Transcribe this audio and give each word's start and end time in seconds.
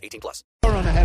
18 0.00 0.20
plus. 0.20 0.44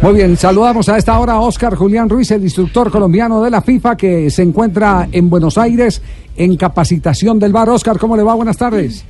Muy 0.02 0.14
bien, 0.14 0.38
saludamos 0.38 0.88
a 0.90 0.98
esta 0.98 1.20
hora 1.20 1.34
a 1.34 1.40
Oscar 1.40 1.76
Julián 1.76 2.10
Ruiz, 2.10 2.30
el 2.32 2.44
instructor 2.44 2.92
colombiano 2.92 3.42
de 3.42 3.50
la 3.50 3.62
FIFA 3.62 3.98
que 3.98 4.30
se 4.30 4.44
encuentra 4.44 5.08
en 5.12 5.30
Buenos 5.30 5.58
Aires 5.58 6.02
en 6.36 6.56
capacitación 6.58 7.40
del 7.40 7.52
bar. 7.52 7.70
Oscar, 7.70 7.98
¿cómo 7.98 8.16
le 8.16 8.24
va? 8.24 8.36
Buenas 8.36 8.58
tardes. 8.58 9.04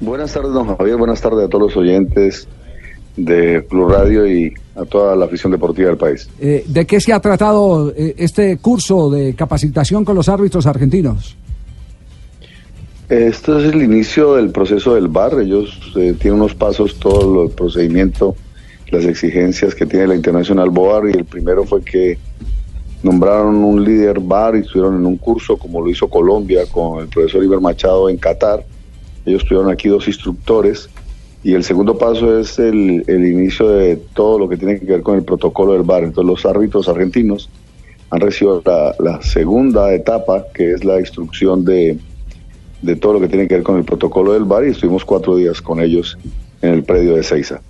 Buenas 0.00 0.32
tardes, 0.32 0.52
don 0.52 0.76
Javier. 0.76 0.96
Buenas 0.96 1.20
tardes 1.20 1.44
a 1.44 1.48
todos 1.48 1.68
los 1.68 1.76
oyentes 1.76 2.48
de 3.16 3.62
Plus 3.62 3.92
Radio 3.92 4.26
y 4.26 4.52
a 4.74 4.84
toda 4.84 5.14
la 5.14 5.26
afición 5.26 5.52
deportiva 5.52 5.88
del 5.88 5.98
país. 5.98 6.28
Eh, 6.40 6.64
¿De 6.66 6.86
qué 6.86 7.00
se 7.00 7.12
ha 7.12 7.20
tratado 7.20 7.92
eh, 7.94 8.14
este 8.18 8.56
curso 8.56 9.10
de 9.10 9.34
capacitación 9.34 10.04
con 10.04 10.16
los 10.16 10.28
árbitros 10.28 10.66
argentinos? 10.66 11.36
Esto 13.08 13.58
es 13.58 13.74
el 13.74 13.82
inicio 13.82 14.34
del 14.34 14.50
proceso 14.50 14.94
del 14.94 15.08
VAR. 15.08 15.38
Ellos 15.40 15.78
eh, 15.96 16.14
tienen 16.18 16.40
unos 16.40 16.54
pasos, 16.54 16.98
todo 16.98 17.44
el 17.44 17.50
procedimiento, 17.50 18.34
las 18.92 19.06
exigencias 19.06 19.74
que 19.74 19.86
tiene 19.86 20.06
la 20.06 20.14
Internacional 20.14 20.68
VAR 20.68 21.08
y 21.08 21.16
el 21.16 21.24
primero 21.24 21.64
fue 21.64 21.82
que 21.82 22.18
nombraron 23.02 23.56
un 23.56 23.82
líder 23.82 24.20
VAR 24.20 24.54
y 24.54 24.60
estuvieron 24.60 24.96
en 24.96 25.06
un 25.06 25.16
curso 25.16 25.56
como 25.56 25.80
lo 25.80 25.88
hizo 25.88 26.08
Colombia 26.08 26.64
con 26.70 27.00
el 27.00 27.08
profesor 27.08 27.42
Iber 27.42 27.60
Machado 27.60 28.10
en 28.10 28.18
Qatar. 28.18 28.62
Ellos 29.24 29.44
tuvieron 29.46 29.70
aquí 29.70 29.88
dos 29.88 30.06
instructores 30.06 30.90
y 31.42 31.54
el 31.54 31.64
segundo 31.64 31.96
paso 31.96 32.38
es 32.38 32.58
el, 32.58 33.02
inicio 33.08 33.70
de 33.70 33.96
todo 33.96 34.38
lo 34.38 34.48
que 34.48 34.58
tiene 34.58 34.78
que 34.78 34.84
ver 34.84 35.02
con 35.02 35.16
el 35.16 35.24
protocolo 35.24 35.72
del 35.72 35.84
VAR. 35.84 36.04
Entonces 36.04 36.28
los 36.28 36.44
árbitros 36.44 36.86
argentinos 36.86 37.48
han 38.10 38.20
recibido 38.20 38.62
la, 38.98 39.22
segunda 39.22 39.92
etapa, 39.94 40.44
que 40.52 40.72
es 40.72 40.84
la 40.84 41.00
instrucción 41.00 41.64
de, 41.64 41.96
de, 42.82 42.96
todo 42.96 43.14
lo 43.14 43.20
que 43.20 43.28
tiene 43.28 43.48
que 43.48 43.54
ver 43.54 43.62
con 43.62 43.78
el 43.78 43.84
protocolo 43.84 44.34
del 44.34 44.44
VAR, 44.44 44.66
y 44.66 44.72
estuvimos 44.72 45.02
cuatro 45.02 45.34
días 45.34 45.62
con 45.62 45.80
ellos 45.80 46.18
en 46.60 46.74
el 46.74 46.84
predio 46.84 47.14
de 47.16 47.22
Seiza. 47.22 47.62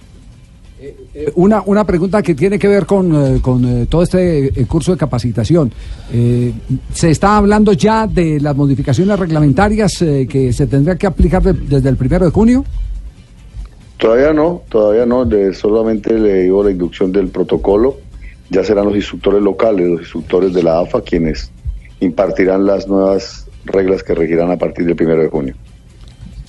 Eh, 0.82 0.96
eh, 1.14 1.32
una, 1.36 1.62
una 1.64 1.84
pregunta 1.84 2.20
que 2.22 2.34
tiene 2.34 2.58
que 2.58 2.66
ver 2.66 2.86
con, 2.86 3.36
eh, 3.36 3.40
con 3.40 3.86
todo 3.86 4.02
este 4.02 4.50
curso 4.66 4.90
de 4.90 4.98
capacitación. 4.98 5.72
¿Se 6.92 7.10
está 7.10 7.36
hablando 7.36 7.72
ya 7.72 8.08
de 8.08 8.40
las 8.40 8.56
modificaciones 8.56 9.16
reglamentarias 9.16 9.98
que 10.28 10.52
se 10.52 10.66
tendrán 10.66 10.98
que 10.98 11.06
aplicar 11.06 11.40
desde 11.42 11.88
el 11.88 11.96
primero 11.96 12.24
de 12.24 12.32
junio? 12.32 12.64
Todavía 13.96 14.32
no, 14.32 14.62
todavía 14.68 15.06
no, 15.06 15.24
de, 15.24 15.54
solamente 15.54 16.18
le 16.18 16.42
digo 16.42 16.64
la 16.64 16.72
inducción 16.72 17.12
del 17.12 17.28
protocolo. 17.28 17.98
Ya 18.50 18.64
serán 18.64 18.86
los 18.86 18.96
instructores 18.96 19.40
locales, 19.40 19.88
los 19.88 20.00
instructores 20.00 20.52
de 20.52 20.64
la 20.64 20.80
AFA 20.80 21.00
quienes 21.02 21.52
impartirán 22.00 22.66
las 22.66 22.88
nuevas 22.88 23.46
reglas 23.64 24.02
que 24.02 24.14
regirán 24.14 24.50
a 24.50 24.58
partir 24.58 24.84
del 24.84 24.96
primero 24.96 25.22
de 25.22 25.28
junio. 25.28 25.54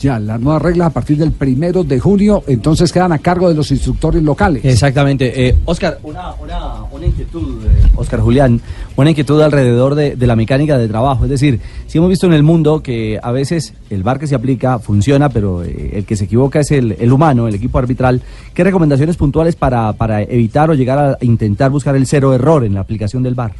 Ya, 0.03 0.19
las 0.19 0.37
nuevas 0.37 0.61
reglas 0.61 0.87
a 0.87 0.89
partir 0.89 1.15
del 1.17 1.31
primero 1.31 1.85
de 1.85 1.97
junio, 1.97 2.43
entonces 2.47 2.91
quedan 2.91 3.13
a 3.13 3.19
cargo 3.19 3.47
de 3.47 3.55
los 3.55 3.71
instructores 3.71 4.21
locales. 4.21 4.65
Exactamente. 4.65 5.47
Eh, 5.47 5.55
Oscar, 5.63 5.97
una, 6.03 6.33
una, 6.33 6.83
una 6.91 7.05
inquietud, 7.05 7.65
eh, 7.65 7.87
Oscar 7.95 8.19
Julián, 8.19 8.59
una 8.97 9.11
inquietud 9.11 9.41
alrededor 9.41 9.95
de, 9.95 10.17
la 10.27 10.35
mecánica 10.35 10.77
de 10.77 10.89
trabajo. 10.89 11.23
Es 11.23 11.29
decir, 11.29 11.61
si 11.87 11.99
hemos 11.99 12.09
visto 12.09 12.27
en 12.27 12.33
el 12.33 12.43
mundo 12.43 12.83
que 12.83 13.17
a 13.23 13.31
veces 13.31 13.75
el 13.89 14.03
bar 14.03 14.19
que 14.19 14.27
se 14.27 14.35
aplica 14.35 14.77
funciona, 14.77 15.29
pero 15.29 15.63
eh, 15.63 15.91
el 15.93 16.05
que 16.05 16.17
se 16.17 16.25
equivoca 16.25 16.59
es 16.59 16.71
el, 16.71 16.97
el, 16.99 17.13
humano, 17.13 17.47
el 17.47 17.55
equipo 17.55 17.79
arbitral. 17.79 18.21
¿Qué 18.53 18.65
recomendaciones 18.65 19.15
puntuales 19.15 19.55
para, 19.55 19.93
para 19.93 20.21
evitar 20.21 20.69
o 20.69 20.73
llegar 20.73 20.99
a 20.99 21.17
intentar 21.23 21.71
buscar 21.71 21.95
el 21.95 22.07
cero 22.07 22.33
error 22.33 22.65
en 22.65 22.73
la 22.73 22.81
aplicación 22.81 23.23
del 23.23 23.35
bar? 23.35 23.53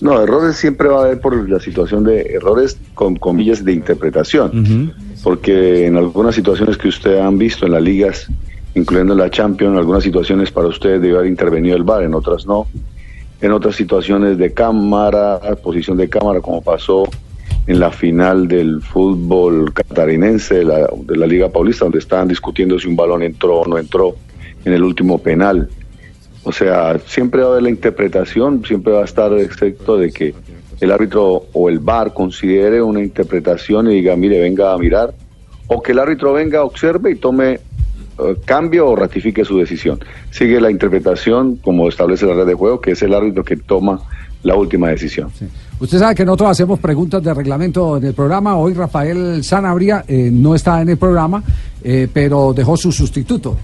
No, 0.00 0.22
errores 0.22 0.56
siempre 0.56 0.88
va 0.88 1.00
a 1.00 1.04
haber 1.06 1.20
por 1.20 1.48
la 1.48 1.58
situación 1.58 2.04
de 2.04 2.20
errores 2.34 2.78
con 2.94 3.16
comillas 3.16 3.64
de 3.64 3.72
interpretación, 3.72 4.92
porque 5.22 5.86
en 5.86 5.96
algunas 5.96 6.34
situaciones 6.34 6.76
que 6.76 6.88
ustedes 6.88 7.20
han 7.20 7.38
visto 7.38 7.66
en 7.66 7.72
las 7.72 7.82
ligas, 7.82 8.28
incluyendo 8.74 9.14
en 9.14 9.20
la 9.20 9.30
Champions, 9.30 9.72
en 9.72 9.78
algunas 9.78 10.04
situaciones 10.04 10.50
para 10.50 10.68
ustedes 10.68 11.00
debe 11.00 11.16
haber 11.16 11.30
intervenido 11.30 11.76
el 11.76 11.82
VAR, 11.82 12.02
en 12.02 12.14
otras 12.14 12.46
no. 12.46 12.66
En 13.40 13.52
otras 13.52 13.76
situaciones 13.76 14.38
de 14.38 14.52
cámara, 14.52 15.40
posición 15.62 15.96
de 15.96 16.08
cámara, 16.08 16.40
como 16.40 16.62
pasó 16.62 17.04
en 17.66 17.80
la 17.80 17.90
final 17.90 18.48
del 18.48 18.80
fútbol 18.80 19.72
catarinense 19.72 20.56
de 20.56 20.64
la, 20.64 20.88
de 21.02 21.16
la 21.16 21.26
Liga 21.26 21.48
Paulista, 21.48 21.84
donde 21.84 21.98
estaban 21.98 22.28
discutiendo 22.28 22.78
si 22.78 22.86
un 22.86 22.96
balón 22.96 23.22
entró 23.22 23.60
o 23.60 23.66
no 23.66 23.78
entró 23.78 24.14
en 24.64 24.72
el 24.72 24.82
último 24.82 25.18
penal. 25.18 25.68
O 26.46 26.52
sea, 26.52 26.96
siempre 27.04 27.40
va 27.40 27.48
a 27.48 27.50
haber 27.50 27.64
la 27.64 27.70
interpretación, 27.70 28.64
siempre 28.64 28.92
va 28.92 29.00
a 29.00 29.04
estar 29.04 29.32
excepto 29.32 29.98
de 29.98 30.12
que 30.12 30.32
el 30.80 30.92
árbitro 30.92 31.46
o 31.52 31.68
el 31.68 31.80
VAR 31.80 32.14
considere 32.14 32.80
una 32.80 33.02
interpretación 33.02 33.90
y 33.90 33.94
diga, 33.94 34.14
mire, 34.14 34.38
venga 34.40 34.72
a 34.72 34.78
mirar, 34.78 35.12
o 35.66 35.82
que 35.82 35.90
el 35.90 35.98
árbitro 35.98 36.32
venga, 36.34 36.62
observe 36.62 37.10
y 37.10 37.16
tome 37.16 37.54
eh, 37.54 37.58
cambio 38.44 38.86
o 38.86 38.94
ratifique 38.94 39.44
su 39.44 39.58
decisión. 39.58 39.98
Sigue 40.30 40.60
la 40.60 40.70
interpretación 40.70 41.56
como 41.56 41.88
establece 41.88 42.26
la 42.26 42.34
red 42.34 42.46
de 42.46 42.54
juego, 42.54 42.80
que 42.80 42.92
es 42.92 43.02
el 43.02 43.12
árbitro 43.12 43.42
que 43.42 43.56
toma 43.56 43.98
la 44.44 44.54
última 44.54 44.90
decisión. 44.90 45.28
Usted 45.80 45.98
sabe 45.98 46.14
que 46.14 46.24
nosotros 46.24 46.50
hacemos 46.50 46.78
preguntas 46.78 47.24
de 47.24 47.34
reglamento 47.34 47.96
en 47.96 48.04
el 48.04 48.14
programa. 48.14 48.54
Hoy 48.56 48.72
Rafael 48.72 49.42
Sanabria 49.42 50.04
eh, 50.06 50.30
no 50.32 50.54
está 50.54 50.80
en 50.80 50.90
el 50.90 50.96
programa, 50.96 51.42
eh, 51.82 52.06
pero 52.12 52.52
dejó 52.52 52.76
su 52.76 52.92
sustituto. 52.92 53.56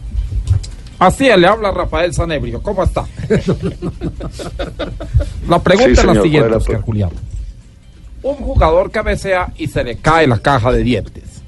Así 1.02 1.28
es, 1.28 1.36
le 1.36 1.48
habla 1.48 1.72
Rafael 1.72 2.14
Sanebrio. 2.14 2.62
¿Cómo 2.62 2.84
está? 2.84 3.04
la 5.48 5.58
pregunta 5.58 6.00
es 6.00 6.04
la 6.04 6.22
siguiente, 6.22 6.54
Oscar 6.54 6.80
Julián. 6.80 7.10
Un 8.22 8.36
jugador 8.36 8.92
cabecea 8.92 9.52
y 9.56 9.66
se 9.66 9.82
le 9.82 9.96
cae 9.96 10.28
la 10.28 10.38
caja 10.38 10.70
de 10.70 10.84
dientes. 10.84 11.42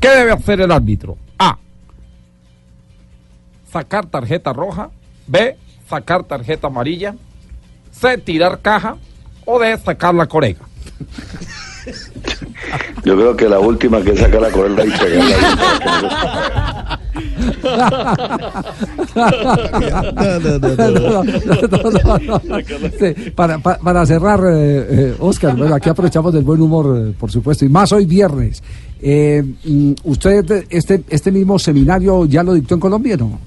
¿Qué 0.00 0.08
debe 0.08 0.32
hacer 0.32 0.62
el 0.62 0.72
árbitro? 0.72 1.18
A. 1.38 1.58
Sacar 3.70 4.06
tarjeta 4.06 4.54
roja. 4.54 4.88
B. 5.26 5.58
Sacar 5.86 6.24
tarjeta 6.24 6.68
amarilla. 6.68 7.14
C. 7.90 8.16
Tirar 8.16 8.60
caja. 8.62 8.96
O 9.44 9.58
D. 9.58 9.76
Sacar 9.76 10.14
la 10.14 10.26
corega. 10.26 10.64
Yo 13.04 13.14
creo 13.14 13.36
que 13.36 13.48
la 13.48 13.58
última 13.58 14.00
que 14.00 14.16
saca 14.16 14.40
la 14.40 14.50
correa 14.50 14.86
y 14.86 14.90
para, 23.34 24.06
cerrar, 24.06 24.40
eh, 24.44 24.86
eh, 24.90 25.16
Oscar, 25.18 25.56
bueno, 25.56 25.74
aquí 25.74 25.88
aprovechamos 25.88 26.32
del 26.32 26.44
buen 26.44 26.60
humor, 26.60 26.96
eh, 26.98 27.14
por 27.18 27.30
supuesto, 27.30 27.64
y 27.64 27.68
más 27.68 27.92
hoy 27.92 28.06
viernes. 28.06 28.62
Mm, 29.02 29.92
¿Usted 30.04 30.66
este, 30.70 31.02
este 31.08 31.32
mismo 31.32 31.58
seminario 31.58 32.24
ya 32.26 32.42
lo 32.42 32.54
dictó 32.54 32.74
en 32.74 32.80
Colombia, 32.80 33.16
no? 33.16 33.38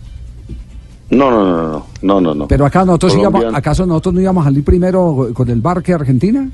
No, 1.12 1.30
no, 1.32 1.46
no, 1.46 1.62
no, 1.70 1.86
no, 2.02 2.22
no, 2.22 2.34
no. 2.36 2.48
Pero 2.48 2.66
acá 2.66 2.84
nosotros 2.84 3.16
íbamos, 3.16 3.46
¿acaso 3.54 3.86
nosotros 3.86 4.16
no 4.16 4.22
íbamos 4.22 4.42
a 4.42 4.46
salir 4.46 4.64
primero 4.64 5.30
con 5.34 5.50
el 5.50 5.62
barque 5.62 5.94
Argentina? 5.94 6.50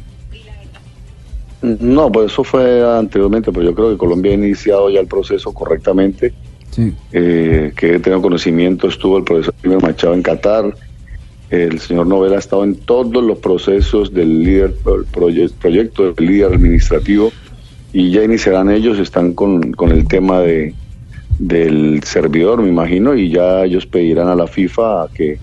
No, 1.61 2.11
pues 2.11 2.31
eso 2.31 2.43
fue 2.43 2.97
anteriormente, 2.97 3.51
pero 3.51 3.65
yo 3.65 3.75
creo 3.75 3.91
que 3.91 3.97
Colombia 3.97 4.31
ha 4.31 4.35
iniciado 4.35 4.89
ya 4.89 4.99
el 4.99 5.07
proceso 5.07 5.53
correctamente. 5.53 6.33
Sí. 6.71 6.93
Eh, 7.11 7.73
que 7.75 7.95
he 7.95 7.99
tenido 7.99 8.21
conocimiento, 8.21 8.87
estuvo 8.87 9.17
el 9.17 9.23
profesor 9.23 9.53
Machado 9.81 10.13
en 10.13 10.23
Qatar, 10.23 10.75
el 11.49 11.79
señor 11.79 12.07
Novela 12.07 12.37
ha 12.37 12.39
estado 12.39 12.63
en 12.63 12.75
todos 12.75 13.23
los 13.23 13.37
procesos 13.39 14.13
del 14.13 14.43
líder 14.43 14.73
proyecto, 15.11 16.13
del 16.13 16.25
líder 16.25 16.53
administrativo, 16.53 17.31
y 17.91 18.09
ya 18.09 18.23
iniciarán 18.23 18.71
ellos, 18.71 18.99
están 18.99 19.33
con, 19.33 19.73
con 19.73 19.91
el 19.91 20.07
tema 20.07 20.39
de 20.39 20.73
del 21.39 22.03
servidor, 22.03 22.61
me 22.61 22.69
imagino, 22.69 23.15
y 23.15 23.29
ya 23.29 23.63
ellos 23.63 23.87
pedirán 23.87 24.27
a 24.27 24.35
la 24.35 24.47
FIFA 24.47 25.03
a 25.03 25.07
que 25.07 25.39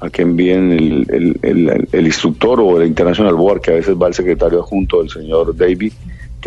a 0.00 0.10
que 0.10 0.22
envíen 0.22 0.72
el, 0.72 2.06
instructor 2.06 2.60
o 2.60 2.80
el 2.80 2.86
International 2.86 3.34
Board, 3.34 3.60
que 3.60 3.72
a 3.72 3.74
veces 3.74 3.96
va 3.96 4.06
el 4.06 4.14
secretario 4.14 4.60
adjunto, 4.60 5.02
el 5.02 5.10
señor 5.10 5.56
David, 5.56 5.92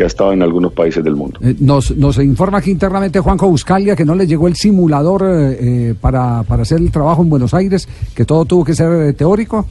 que 0.02 0.06
ha 0.06 0.08
estado 0.08 0.32
en 0.32 0.42
algunos 0.42 0.72
países 0.72 1.04
del 1.04 1.14
mundo. 1.14 1.38
Eh, 1.40 1.54
nos, 1.60 1.96
nos 1.96 2.18
informa 2.18 2.58
aquí 2.58 2.72
internamente 2.72 3.20
Juanjo 3.20 3.46
Buscalia 3.46 3.94
que 3.94 4.04
no 4.04 4.16
le 4.16 4.26
llegó 4.26 4.48
el 4.48 4.56
simulador 4.56 5.22
eh, 5.22 5.58
eh, 5.60 5.94
para, 6.00 6.42
para 6.42 6.62
hacer 6.62 6.78
el 6.78 6.90
trabajo 6.90 7.22
en 7.22 7.30
Buenos 7.30 7.54
Aires, 7.54 7.88
que 8.12 8.24
todo 8.24 8.44
tuvo 8.44 8.64
que 8.64 8.74
ser 8.74 9.14
teórico. 9.14 9.64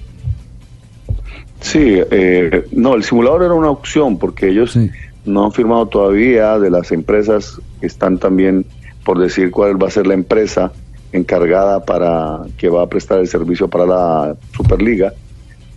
Sí, 1.60 2.00
no, 2.72 2.96
el 2.96 3.04
simulador 3.04 3.44
era 3.44 3.54
una 3.54 3.70
opción 3.70 4.18
porque 4.18 4.48
ellos 4.48 4.80
no 5.26 5.46
han 5.46 5.52
firmado 5.52 5.86
todavía 5.88 6.58
de 6.58 6.72
las 6.72 6.94
empresas 6.94 7.60
que 7.82 7.88
están 7.88 8.18
también 8.18 8.66
por 9.04 9.20
decir 9.20 9.52
cuál 9.52 9.82
va 9.82 9.90
a 9.90 9.92
ser 9.92 10.08
la 10.08 10.14
empresa 10.14 10.72
encargada 11.12 11.84
para 11.84 12.40
que 12.58 12.70
va 12.70 12.84
a 12.84 12.88
prestar 12.88 13.20
el 13.20 13.28
servicio 13.28 13.68
para 13.68 13.86
la 13.86 14.36
Superliga, 14.56 15.14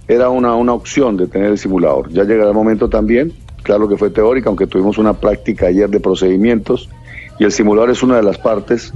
era 0.07 0.31
una, 0.31 0.55
una 0.55 0.73
opción 0.73 1.17
de 1.17 1.27
tener 1.27 1.51
el 1.51 1.59
simulador. 1.59 2.09
Ya 2.11 2.23
llegará 2.23 2.51
el 2.51 2.55
momento 2.55 2.89
también, 2.89 3.33
claro 3.65 3.89
que 3.89 3.97
fue 3.97 4.11
teórica, 4.11 4.49
aunque 4.49 4.69
tuvimos 4.69 4.99
una 4.99 5.15
práctica 5.15 5.67
ayer 5.67 5.91
de 5.91 5.99
procedimientos, 5.99 6.89
y 7.41 7.45
el 7.45 7.51
simulador 7.51 7.91
es 7.91 8.03
una 8.05 8.17
de 8.17 8.23
las 8.23 8.39
partes 8.39 8.93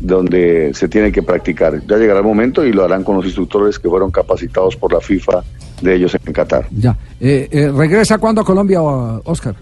donde 0.00 0.72
se 0.74 0.88
tiene 0.88 1.10
que 1.10 1.22
practicar. 1.22 1.80
Ya 1.86 1.96
llegará 1.96 2.20
el 2.20 2.26
momento 2.26 2.64
y 2.64 2.72
lo 2.72 2.84
harán 2.84 3.02
con 3.02 3.16
los 3.16 3.24
instructores 3.24 3.78
que 3.78 3.88
fueron 3.88 4.10
capacitados 4.10 4.76
por 4.76 4.92
la 4.92 5.00
FIFA 5.00 5.42
de 5.80 5.94
ellos 5.94 6.16
en 6.24 6.32
Qatar. 6.32 6.66
Ya. 6.70 6.96
Eh, 7.20 7.48
eh, 7.50 7.72
¿Regresa 7.74 8.18
cuándo 8.18 8.42
a 8.42 8.44
Colombia, 8.44 8.82
Oscar? 8.82 9.54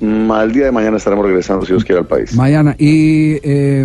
Mm, 0.00 0.30
al 0.30 0.52
día 0.52 0.66
de 0.66 0.72
mañana 0.72 0.96
estaremos 0.96 1.26
regresando, 1.26 1.66
si 1.66 1.72
Dios 1.72 1.84
quiere, 1.84 2.00
al 2.00 2.06
país. 2.06 2.34
Mañana. 2.34 2.74
Y 2.78 3.38
eh, 3.42 3.84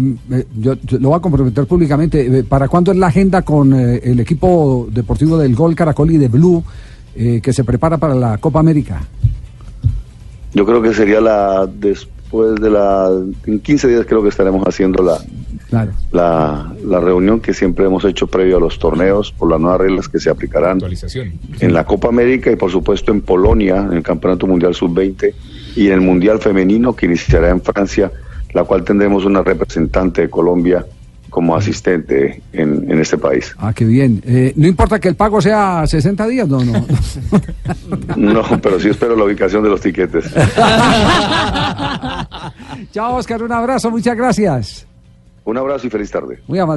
yo, 0.56 0.76
lo 1.00 1.10
voy 1.10 1.18
a 1.18 1.22
comprometer 1.22 1.66
públicamente. 1.66 2.44
¿Para 2.44 2.68
cuándo 2.68 2.92
es 2.92 2.98
la 2.98 3.08
agenda 3.08 3.42
con 3.42 3.74
el 3.74 4.20
equipo 4.20 4.88
deportivo 4.92 5.38
del 5.38 5.56
Gol 5.56 5.76
Caracol 5.76 6.12
y 6.12 6.18
de 6.18 6.28
Blue 6.28 6.64
que 7.16 7.54
se 7.54 7.64
prepara 7.64 7.98
para 7.98 8.16
la 8.16 8.38
Copa 8.38 8.60
América? 8.60 9.02
Yo 10.54 10.66
creo 10.66 10.82
que 10.82 10.94
sería 10.94 11.20
la 11.20 11.68
después 11.68 12.56
de 12.56 12.70
la... 12.70 13.10
En 13.46 13.60
15 13.60 13.88
días 13.88 14.06
creo 14.08 14.22
que 14.22 14.30
estaremos 14.30 14.66
haciendo 14.68 15.04
la, 15.04 15.18
la, 16.12 16.74
la, 16.84 17.00
reunión 17.00 17.40
que 17.40 17.54
siempre 17.54 17.86
hemos 17.86 18.06
hecho 18.06 18.28
previo 18.28 18.58
a 18.58 18.60
los 18.60 18.78
torneos 18.78 19.32
por 19.32 19.50
las 19.50 19.60
nuevas 19.60 19.82
reglas 19.82 20.10
que 20.10 20.20
se 20.20 20.30
aplicarán 20.30 20.80
en 21.60 21.74
la 21.74 21.86
Copa 21.86 22.10
América 22.10 22.52
y 22.52 22.56
por 22.56 22.72
supuesto 22.72 23.12
en 23.12 23.22
Polonia, 23.22 23.78
en 23.78 23.94
el 23.94 24.04
Campeonato 24.04 24.46
Mundial 24.48 24.76
Sub-20 24.76 25.34
y 25.76 25.88
en 25.88 25.94
el 25.94 26.02
Mundial 26.02 26.40
Femenino 26.40 26.96
que 26.96 27.08
iniciará 27.08 27.50
en 27.50 27.62
Francia, 27.62 28.12
la 28.54 28.64
cual 28.64 28.84
tendremos 28.84 29.26
una 29.26 29.42
representante 29.42 30.22
de 30.22 30.30
Colombia 30.30 30.86
como 31.34 31.56
asistente 31.56 32.44
en, 32.54 32.92
en 32.92 33.00
este 33.00 33.18
país. 33.18 33.56
Ah, 33.58 33.74
qué 33.74 33.86
bien. 33.86 34.22
Eh, 34.24 34.54
no 34.56 34.68
importa 34.68 35.00
que 35.00 35.08
el 35.10 35.16
pago 35.16 35.42
sea 35.42 35.88
60 35.88 36.28
días, 36.28 36.48
no, 36.48 36.64
no. 36.64 36.86
no, 38.16 38.62
pero 38.62 38.80
sí 38.80 38.90
espero 38.90 39.16
la 39.16 39.24
ubicación 39.24 39.64
de 39.64 39.70
los 39.70 39.82
tiquetes. 39.82 40.26
Chao, 42.92 43.16
Oscar, 43.16 43.42
un 43.42 43.52
abrazo, 43.52 43.90
muchas 43.90 44.16
gracias. 44.16 44.86
Un 45.44 45.58
abrazo 45.58 45.88
y 45.88 45.90
feliz 45.90 46.12
tarde. 46.12 46.38
Muy 46.48 46.60
amable. 46.60 46.72